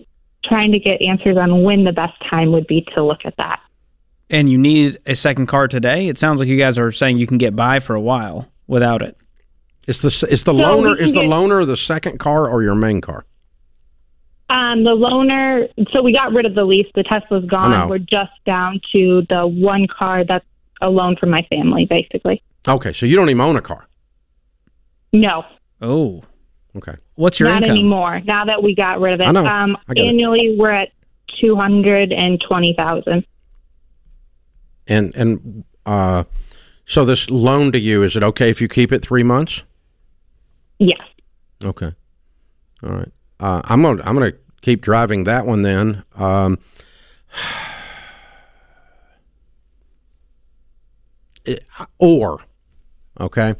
[0.43, 3.61] trying to get answers on when the best time would be to look at that.
[4.29, 6.07] And you need a second car today?
[6.07, 9.01] It sounds like you guys are saying you can get by for a while without
[9.01, 9.15] it.
[9.87, 12.49] Is the is the So loaner we can is the get- loaner the second car
[12.49, 13.25] or your main car?
[14.51, 16.87] Um, the loaner, so we got rid of the lease.
[16.93, 17.47] The Tesla's know.
[17.49, 17.89] gone.
[17.89, 20.45] We're just down to the one car that's
[20.81, 22.41] a loan from my family, basically.
[22.67, 23.87] Okay, so you don't even own a car.
[25.13, 25.43] No,
[25.81, 26.21] Oh.
[26.75, 26.95] Okay.
[27.15, 27.77] What's your not income?
[27.77, 28.21] anymore.
[28.21, 29.45] Now that we got rid of it, I know.
[29.45, 30.09] Um, I get it.
[30.09, 30.89] annually we're at
[31.41, 33.25] two hundred and twenty thousand.
[34.87, 36.23] And and uh,
[36.85, 39.63] so this loan to you is it okay if you keep it three months?
[40.79, 41.01] Yes.
[41.63, 41.93] Okay.
[42.83, 43.11] All right.
[43.39, 46.03] Uh, I'm gonna I'm gonna keep driving that one then.
[46.15, 46.57] Um,
[51.45, 51.63] it-
[51.99, 52.39] or,
[53.19, 53.55] okay,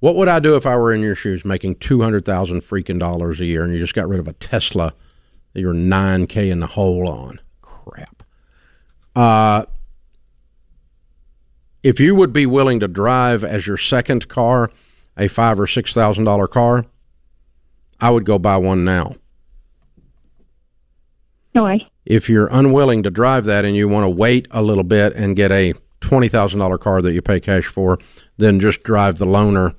[0.00, 2.98] what would I do if I were in your shoes, making two hundred thousand freaking
[2.98, 4.94] dollars a year, and you just got rid of a Tesla
[5.52, 7.38] that you're nine k in the hole on?
[7.60, 8.22] Crap.
[9.14, 9.64] Uh,
[11.82, 14.70] if you would be willing to drive as your second car
[15.16, 16.84] a five or six thousand dollar car,
[18.00, 19.16] I would go buy one now.
[21.54, 21.86] No way.
[22.04, 25.36] If you're unwilling to drive that and you want to wait a little bit and
[25.36, 27.98] get a twenty thousand dollar car that you pay cash for,
[28.38, 29.74] then just drive the loaner.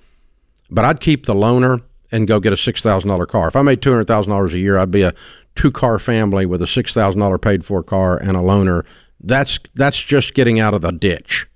[0.70, 1.82] But I'd keep the loaner
[2.12, 3.48] and go get a six thousand dollar car.
[3.48, 5.14] If I made two hundred thousand dollars a year, I'd be a
[5.56, 8.86] two car family with a six thousand dollar paid for car and a loaner.
[9.20, 11.48] That's that's just getting out of the ditch.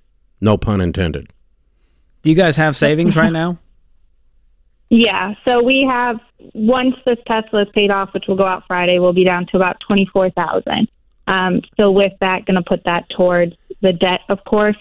[0.41, 1.32] No pun intended.
[2.23, 3.60] Do you guys have savings right now?
[4.89, 5.34] Yeah.
[5.45, 6.17] So we have
[6.54, 9.58] once this Tesla is paid off, which will go out Friday, we'll be down to
[9.58, 10.89] about twenty four thousand.
[11.28, 14.78] Um, so with that, going to put that towards the debt, of course.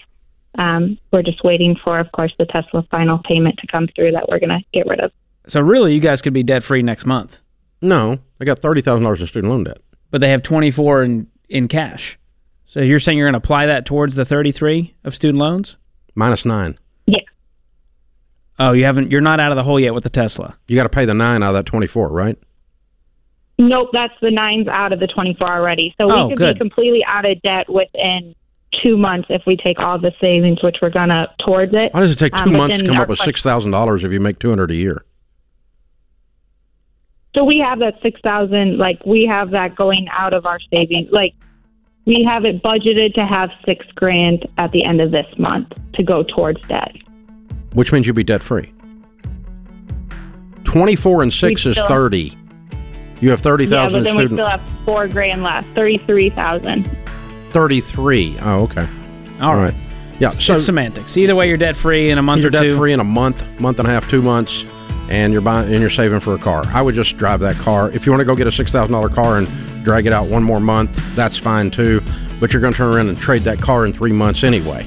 [0.57, 4.27] Um, we're just waiting for, of course, the Tesla final payment to come through that
[4.29, 5.11] we're going to get rid of.
[5.47, 7.39] So really, you guys could be debt free next month,
[7.81, 9.79] No, I got thirty thousand dollars in student loan debt.
[10.09, 12.17] but they have twenty four in in cash.
[12.65, 15.77] So you're saying you're going to apply that towards the thirty three of student loans?
[16.15, 16.77] Minus nine.
[18.59, 18.69] Yeah.
[18.69, 19.11] Oh, you haven't.
[19.11, 20.55] You're not out of the hole yet with the Tesla.
[20.67, 22.37] You got to pay the nine out of that twenty four, right?
[23.59, 25.95] Nope, that's the nines out of the 24 already.
[25.99, 26.53] So we Oh, could good.
[26.53, 28.35] be completely out of debt within
[28.83, 31.91] two months if we take all the savings, which we're going to towards it.
[31.91, 34.11] Why does it take two Um, months to come up with six thousand dollars if
[34.13, 35.03] you make two hundred a year?
[37.35, 41.09] So we have that 6,000, like we have that going out of our savings.
[41.11, 41.33] Like
[42.05, 46.03] we have it budgeted to have six grand at the end of this month to
[46.03, 46.95] go towards debt.
[47.73, 48.73] Which means you'd be debt free.
[50.63, 52.33] Twenty four and six We is still- thirty.
[53.19, 56.87] You have 30,000 Yeah, thousand in then we still have four grand left, 33,000.
[57.49, 58.37] thirty three.
[58.43, 58.85] Oh, okay.
[59.41, 59.73] All right.
[60.19, 60.29] Yeah.
[60.29, 61.17] So it's semantics.
[61.17, 63.79] Either way, you're debt free in a month you're debt free in a month, month
[63.79, 64.65] and a half, two months,
[65.09, 66.63] and you're buying and you're saving for a car.
[66.67, 67.89] I would just drive that car.
[67.91, 69.47] If you want to go get a six thousand dollar car and
[69.83, 72.03] drag it out one more month, that's fine too.
[72.39, 74.85] But you're going to turn around and trade that car in three months anyway.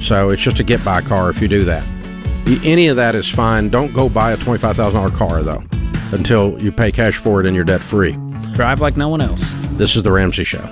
[0.00, 1.84] So it's just a get by car if you do that.
[2.64, 3.68] Any of that is fine.
[3.68, 5.62] Don't go buy a twenty five thousand dollar car though
[6.12, 8.12] until you pay cash for it and you're debt free.
[8.54, 9.50] Drive like no one else.
[9.72, 10.68] This is the Ramsey Show.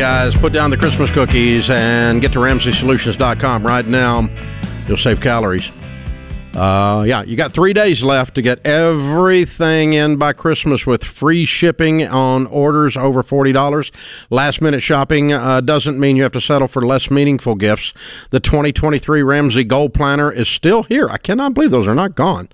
[0.00, 4.30] Guys, put down the Christmas cookies and get to RamseySolutions.com right now.
[4.88, 5.70] You'll save calories.
[6.54, 11.44] Uh, yeah, you got three days left to get everything in by Christmas with free
[11.44, 13.90] shipping on orders over $40.
[14.30, 17.92] Last minute shopping uh, doesn't mean you have to settle for less meaningful gifts.
[18.30, 21.10] The 2023 Ramsey Gold Planner is still here.
[21.10, 22.48] I cannot believe those are not gone.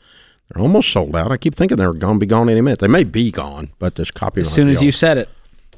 [0.49, 1.31] They're almost sold out.
[1.31, 2.81] I keep thinking they're going to be gone any minute.
[2.81, 5.29] They may be gone, but this copy As soon as you said it.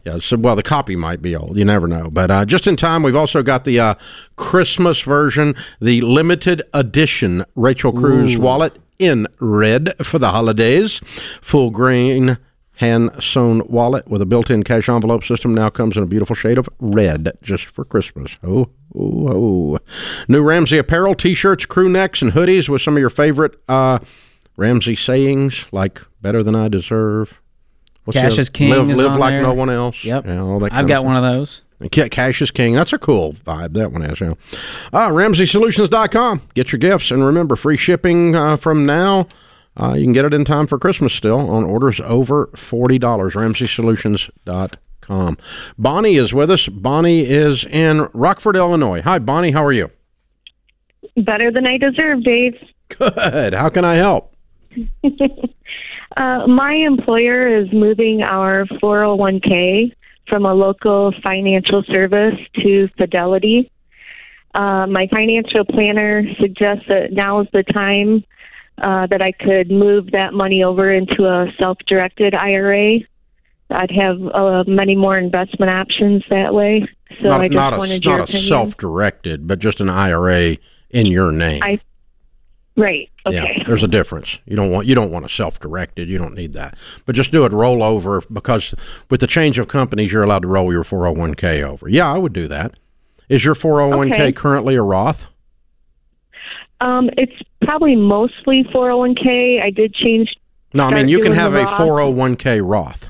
[0.08, 1.58] Yeah, so well, the copy might be old.
[1.58, 2.08] You never know.
[2.10, 3.94] But uh, just in time, we've also got the uh,
[4.36, 11.02] Christmas version, the limited edition Rachel Cruz wallet in red for the holidays.
[11.42, 12.38] Full grain
[12.76, 16.34] hand sewn wallet with a built in cash envelope system now comes in a beautiful
[16.34, 18.38] shade of red just for Christmas.
[18.42, 19.78] Oh, oh, oh.
[20.26, 23.98] New Ramsey apparel, t shirts, crew necks, and hoodies with some of your favorite uh,
[24.56, 27.42] Ramsey sayings like better than I deserve.
[28.08, 29.42] What's Cash other- is king Live, is live on like there.
[29.42, 30.02] no one else.
[30.02, 30.26] Yep.
[30.26, 31.60] Yeah, all that I've got one of those.
[31.92, 32.74] Ca- Cash is king.
[32.74, 33.74] That's a cool vibe.
[33.74, 34.32] That one has, yeah.
[34.92, 36.42] Uh, RamseySolutions.com.
[36.54, 37.10] Get your gifts.
[37.10, 39.28] And remember, free shipping uh, from now.
[39.80, 42.98] Uh, you can get it in time for Christmas still on orders over $40.
[42.98, 45.38] RamseySolutions.com.
[45.78, 46.68] Bonnie is with us.
[46.68, 49.02] Bonnie is in Rockford, Illinois.
[49.02, 49.52] Hi, Bonnie.
[49.52, 49.90] How are you?
[51.16, 52.54] Better than I deserve, Dave.
[52.88, 53.54] Good.
[53.54, 54.34] How can I help?
[56.16, 59.92] Uh, my employer is moving our 401k
[60.28, 63.70] from a local financial service to Fidelity.
[64.54, 68.24] Uh, my financial planner suggests that now is the time
[68.78, 73.00] uh, that I could move that money over into a self directed IRA.
[73.70, 76.86] I'd have uh, many more investment options that way.
[77.20, 78.48] So not I just not a, wanted your not a opinion.
[78.48, 80.56] self directed, but just an IRA
[80.90, 81.62] in your name.
[81.62, 81.80] I-
[82.78, 83.10] Right.
[83.26, 83.36] Okay.
[83.58, 84.38] Yeah, there's a difference.
[84.46, 86.08] You don't want you don't want a self-directed.
[86.08, 86.78] You don't need that.
[87.04, 88.74] But just do it roll over because
[89.10, 91.88] with the change of companies, you're allowed to roll your 401k over.
[91.88, 92.78] Yeah, I would do that.
[93.28, 94.32] Is your 401k Okay.
[94.32, 95.26] currently a Roth?
[96.80, 99.62] Um, it's probably mostly 401k.
[99.62, 100.34] I did change
[100.72, 103.08] No, I mean you can have a 401k Roth.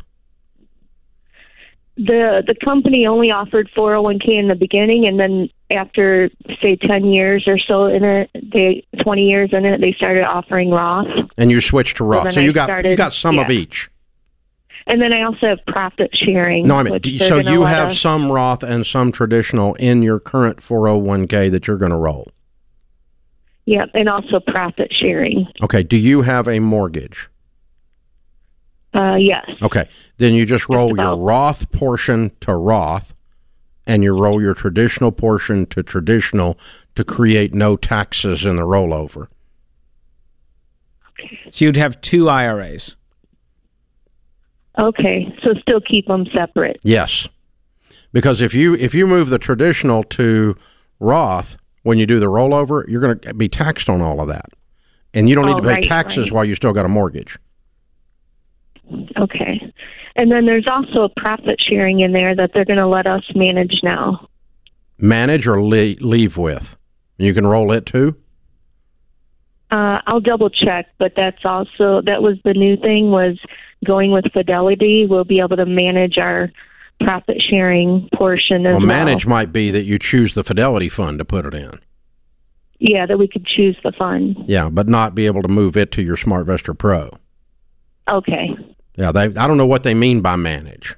[1.99, 6.31] The the company only offered 401k in the beginning, and then after
[6.63, 10.71] say 10 years or so in it, they 20 years in it, they started offering
[10.71, 11.07] Roth.
[11.37, 12.33] And you switched to Roth.
[12.33, 13.91] so I you got you got some of each.
[14.87, 16.67] And then I also have profit sharing.
[16.67, 20.19] No, I mean do- so you have us- some Roth and some traditional in your
[20.19, 22.29] current 401k that you're going to roll.
[23.67, 25.47] Yep, and also profit sharing.
[25.63, 27.29] Okay, do you have a mortgage?
[28.99, 29.49] Uh, yes.
[29.63, 31.17] Okay, then you just roll your.
[31.17, 33.15] Roth portion to Roth,
[33.87, 36.59] and you roll your traditional portion to traditional
[36.97, 39.29] to create no taxes in the rollover.
[41.51, 42.97] So you'd have two IRAs.
[44.79, 46.79] Okay, so still keep them separate.
[46.85, 47.29] Yes,
[48.13, 50.57] because if you if you move the traditional to
[51.01, 54.51] Roth when you do the rollover, you're going to be taxed on all of that,
[55.15, 56.33] and you don't need Oh, to pay right, taxes right.
[56.33, 57.39] while you still got a mortgage.
[59.17, 59.73] Okay.
[60.17, 63.23] And then there's also a profit sharing in there that they're going to let us
[63.35, 64.29] manage now.
[64.99, 66.77] Manage or leave with,
[67.19, 68.17] you can roll it too.
[69.71, 73.39] Uh, I'll double check, but that's also that was the new thing was
[73.85, 75.07] going with Fidelity.
[75.09, 76.51] We'll be able to manage our
[77.01, 78.87] profit sharing portion as Well, well.
[78.87, 81.79] manage might be that you choose the Fidelity fund to put it in.
[82.81, 84.37] Yeah, that we could choose the fund.
[84.47, 87.11] Yeah, but not be able to move it to your SmartVestor Pro.
[88.09, 88.57] Okay.
[88.99, 89.23] Yeah, they.
[89.23, 90.97] I don't know what they mean by manage.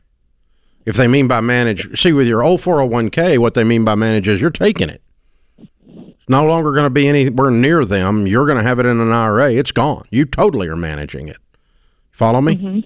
[0.87, 3.63] If they mean by manage, see with your old four hundred one k, what they
[3.63, 5.03] mean by manage is you're taking it.
[5.59, 8.27] It's no longer going to be anywhere near them.
[8.27, 9.53] You're going to have it in an IRA.
[9.53, 10.07] It's gone.
[10.11, 11.37] You totally are managing it.
[12.11, 12.57] Follow me?
[12.57, 12.81] Mm-hmm.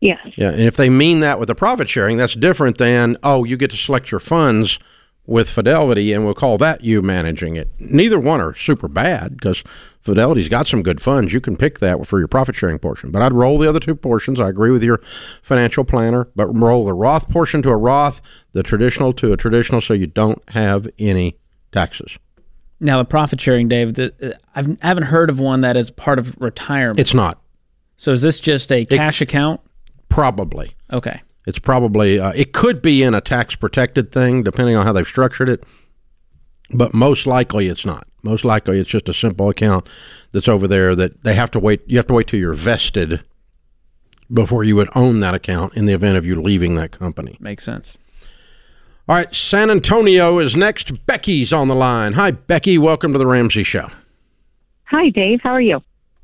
[0.00, 0.18] Yes.
[0.36, 3.56] Yeah, and if they mean that with the profit sharing, that's different than oh, you
[3.56, 4.80] get to select your funds
[5.26, 7.68] with Fidelity, and we'll call that you managing it.
[7.78, 9.64] Neither one are super bad because
[10.00, 11.32] Fidelity's got some good funds.
[11.32, 13.10] You can pick that for your profit sharing portion.
[13.10, 14.38] But I'd roll the other two portions.
[14.38, 14.98] I agree with your
[15.42, 18.20] financial planner, but roll the Roth portion to a Roth,
[18.52, 21.38] the traditional to a traditional, so you don't have any
[21.72, 22.18] taxes.
[22.80, 23.94] Now the profit sharing, Dave.
[23.94, 27.00] The, uh, I've, I haven't heard of one that is part of retirement.
[27.00, 27.38] It's not
[27.96, 29.60] so is this just a cash account?
[30.08, 30.76] probably.
[30.92, 31.22] Okay.
[31.46, 35.06] It's probably uh, it could be in a tax protected thing depending on how they've
[35.06, 35.64] structured it,
[36.70, 38.06] but most likely it's not.
[38.22, 39.86] Most likely it's just a simple account
[40.32, 41.82] that's over there that they have to wait.
[41.86, 43.22] You have to wait till you're vested
[44.32, 47.36] before you would own that account in the event of you leaving that company.
[47.40, 47.98] Makes sense.
[49.06, 51.04] All right, San Antonio is next.
[51.04, 52.14] Becky's on the line.
[52.14, 52.78] Hi, Becky.
[52.78, 53.90] Welcome to the Ramsey Show.
[54.84, 55.42] Hi, Dave.
[55.42, 55.82] How are you?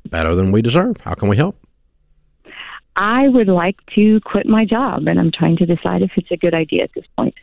[0.09, 0.99] Better than we deserve.
[1.01, 1.60] How can we help?
[2.95, 6.37] I would like to quit my job, and I'm trying to decide if it's a
[6.37, 7.35] good idea at this point.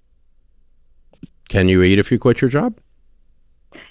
[1.48, 2.76] Can you eat if you quit your job?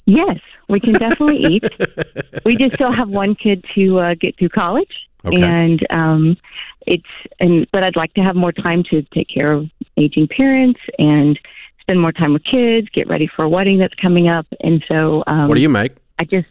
[0.06, 0.40] Yes,
[0.70, 1.64] we can definitely eat.
[2.46, 5.42] We just still have one kid to uh, get through college, Okay.
[5.42, 6.38] and um,
[6.86, 7.04] it's
[7.40, 11.38] and but I'd like to have more time to take care of aging parents and
[11.82, 15.24] spend more time with kids, get ready for a wedding that's coming up, and so
[15.28, 15.92] um, what do you make?
[16.20, 16.48] I just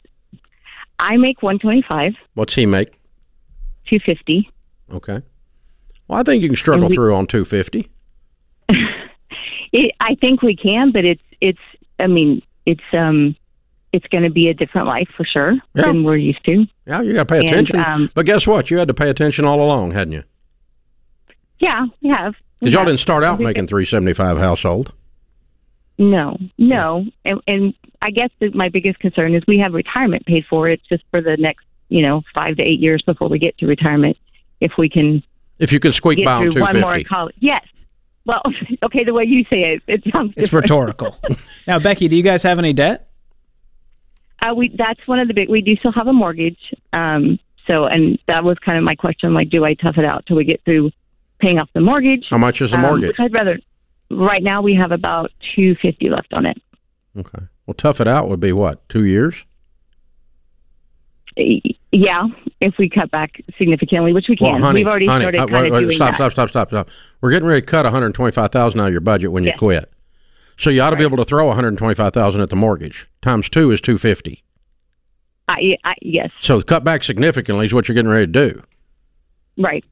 [0.99, 2.93] I make one twenty five, What's he make?
[3.89, 4.51] two fifty.
[4.93, 5.21] Okay.
[6.09, 7.91] Well, I think you can struggle we- through on 250.
[9.73, 11.59] It, I think we can, but it's it's.
[11.99, 13.35] I mean, it's um,
[13.93, 15.83] it's going to be a different life for sure Yeah.
[15.87, 16.67] than we're used to.
[16.87, 17.81] Yeah, you got to pay And, attention.
[17.81, 18.71] um, but guess what?
[18.71, 20.23] You had to pay attention all along, hadn't you?
[21.59, 22.35] Yeah, we have.
[22.61, 23.71] Because y'all didn't start out making did.
[23.71, 24.93] 375 household.
[25.99, 30.45] No, no, and, and I guess that my biggest concern is we have retirement paid
[30.49, 30.69] for.
[30.69, 33.67] It's just for the next, you know, five to eight years before we get to
[33.67, 34.17] retirement.
[34.61, 35.23] If we can
[35.59, 37.65] If you can squeak get by on through one more college, yes.
[38.25, 38.43] Well,
[38.85, 40.33] okay, the way you say it, it sounds.
[40.37, 40.65] It's different.
[40.71, 41.17] rhetorical.
[41.67, 43.09] now, Becky, do you guys have any debt?
[44.43, 45.49] Uh, we that's one of the big.
[45.49, 46.59] We do still have a mortgage.
[46.93, 49.33] Um, so, and that was kind of my question.
[49.35, 50.91] Like, do I tough it out till we get through
[51.41, 52.27] paying off the mortgage?
[52.31, 53.09] How much is the Um, mortgage?
[53.09, 53.59] which I'd rather.
[54.11, 56.61] Right now, we have about two fifty left on it.
[57.19, 57.45] Okay.
[57.67, 58.87] Well, tough it out would be what?
[58.89, 59.45] Two years?
[61.93, 62.27] Yeah,
[62.61, 64.53] if we cut back significantly, which we can.
[64.55, 66.17] Well, honey, We've already honey, started uh, kind wait, of doing stop, that.
[66.17, 66.89] stop, stop, stop, stop.
[67.21, 69.93] We're getting ready to cut 125,000 out of your budget when you quit.
[70.59, 73.09] So you ought to be able to throw 125,000 at the mortgage.
[73.23, 74.43] Times two is 250.
[75.49, 78.63] I, I, yes, So cut back significantly is what you're getting ready to do.
[79.59, 79.85] right.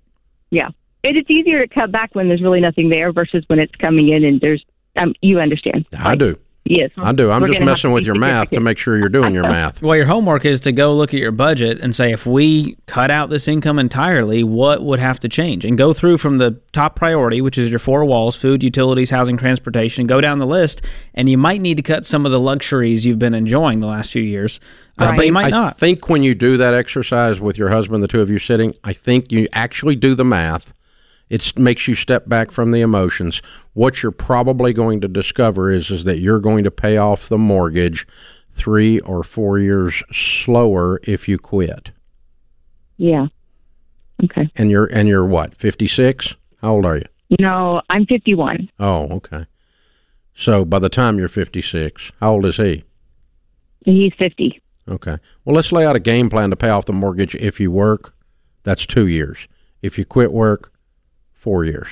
[0.51, 0.69] Yeah,
[1.05, 4.09] and it's easier to cut back when there's really nothing there versus when it's coming
[4.11, 4.65] in and there's.
[4.97, 5.87] Um, you understand?
[5.99, 6.39] I Like, do.
[6.67, 7.31] Yes, I do.
[7.31, 9.83] I'm We're just messing with your math to make sure you're doing your math.
[9.83, 13.11] Well, your homework is to go look at your budget and say, if we cut
[13.11, 15.67] out this income entirely, what would have to change?
[15.67, 19.37] And go through from the top priority, which is your four walls food, utilities, housing,
[19.37, 20.81] transportation, go down the list.
[21.13, 24.11] And you might need to cut some of the luxuries you've been enjoying the last
[24.11, 24.59] few years.
[24.97, 25.53] Uh, but you might not.
[25.53, 25.79] I not.
[25.79, 28.95] think when you do that exercise with your husband, the two of you sitting, I
[28.95, 30.73] think you actually do the math.
[31.31, 33.41] It makes you step back from the emotions.
[33.73, 37.39] What you're probably going to discover is is that you're going to pay off the
[37.39, 38.07] mortgage
[38.53, 41.91] three or four years slower if you quit.
[42.97, 43.29] Yeah.
[44.23, 44.51] Okay.
[44.55, 46.35] And you're and you're what fifty six?
[46.61, 47.05] How old are you?
[47.41, 48.71] No, I'm 51.
[48.79, 49.47] Oh, okay.
[50.35, 52.85] So by the time you're fifty six, how old is he?
[53.85, 54.63] He's 50.
[54.89, 55.19] Okay.
[55.45, 58.15] Well, let's lay out a game plan to pay off the mortgage if you work.
[58.63, 59.49] That's two years.
[59.83, 60.73] If you quit work,
[61.45, 61.89] four years.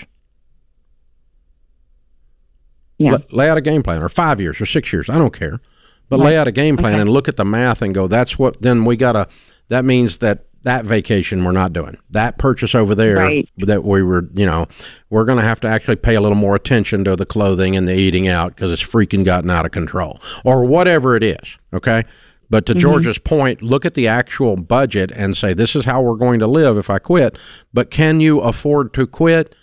[2.99, 3.13] Yeah.
[3.13, 5.11] La- lay out a game plan, or five years, or six years.
[5.11, 5.61] I don't care.
[6.09, 8.61] But lay out a game plan and look at the math and go, that's what,
[8.61, 9.29] then we got to,
[9.69, 11.97] that means that that vacation we're not doing.
[12.11, 13.49] That purchase over there Right.
[13.59, 14.67] that we were, you know,
[15.11, 17.87] we're going to have to actually pay a little more attention to the clothing and
[17.87, 21.57] the eating out because it's freaking gotten out of control or whatever it is.
[21.73, 22.05] Okay.
[22.53, 22.81] But to mm-hmm.
[22.81, 26.47] George's point, look at the actual budget and say, this is how we're going to
[26.47, 27.39] live if I quit.
[27.73, 29.55] But can you afford to quit?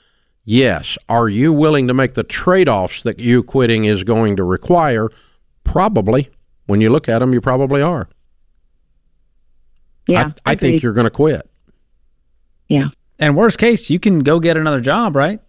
[0.44, 0.98] Yes.
[1.08, 5.10] Are you willing to make the trade offs that you quitting is going to require?
[5.64, 6.32] Probably.
[6.66, 8.10] When you look at them, you probably are.
[10.08, 10.32] Yeah.
[10.44, 11.48] I, I think you're going to quit.
[12.70, 12.88] Yeah.
[13.20, 15.40] And worst case, you can go get another job, right?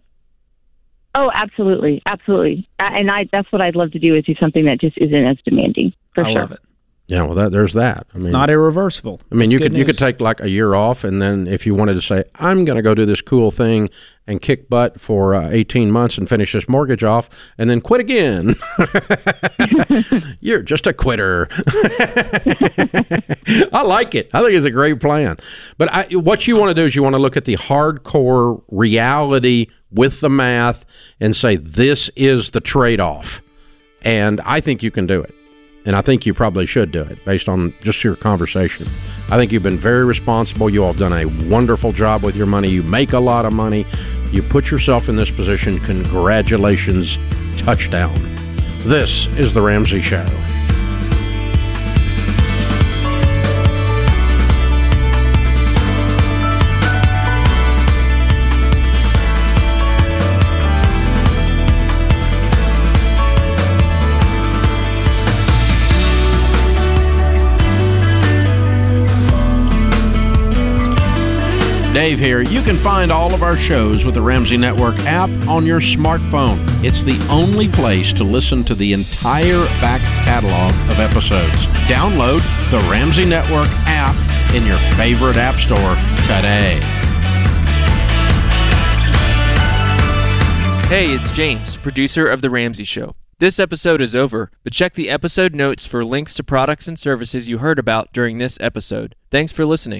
[1.15, 2.03] Oh, absolutely.
[2.05, 2.69] Absolutely.
[2.77, 5.37] And I, that's what I'd love to do is do something that just isn't as
[5.43, 5.91] demanding.
[6.13, 6.41] For I sure.
[6.41, 6.59] love it.
[7.11, 8.07] Yeah, well, that, there's that.
[8.13, 9.19] I It's mean, not irreversible.
[9.29, 11.65] I mean, It's you could you could take like a year off, and then if
[11.65, 13.89] you wanted to say, "I'm going to go do this cool thing
[14.25, 17.99] and kick butt for uh, 18 months and finish this mortgage off, and then quit
[17.99, 18.55] again,"
[20.39, 21.49] you're just a quitter.
[23.73, 24.29] I like it.
[24.33, 25.35] I think it's a great plan.
[25.77, 28.63] But I, what you want to do is you want to look at the hardcore
[28.69, 30.85] reality with the math
[31.19, 33.41] and say, "This is the trade-off,"
[34.01, 35.35] and I think you can do it.
[35.85, 38.85] And I think you probably should do it based on just your conversation.
[39.29, 40.69] I think you've been very responsible.
[40.69, 42.69] You all have done a wonderful job with your money.
[42.69, 43.85] You make a lot of money.
[44.31, 45.79] You put yourself in this position.
[45.79, 47.17] Congratulations.
[47.57, 48.13] Touchdown.
[48.83, 50.25] This is The Ramsey Show.
[72.01, 72.41] Dave here.
[72.41, 76.57] You can find all of our shows with the Ramsey Network app on your smartphone.
[76.83, 81.55] It's the only place to listen to the entire back catalog of episodes.
[81.85, 82.39] Download
[82.71, 84.15] the Ramsey Network app
[84.55, 85.93] in your favorite app store
[86.23, 86.79] today.
[90.87, 93.13] Hey, it's James, producer of The Ramsey Show.
[93.37, 97.47] This episode is over, but check the episode notes for links to products and services
[97.47, 99.13] you heard about during this episode.
[99.29, 99.99] Thanks for listening.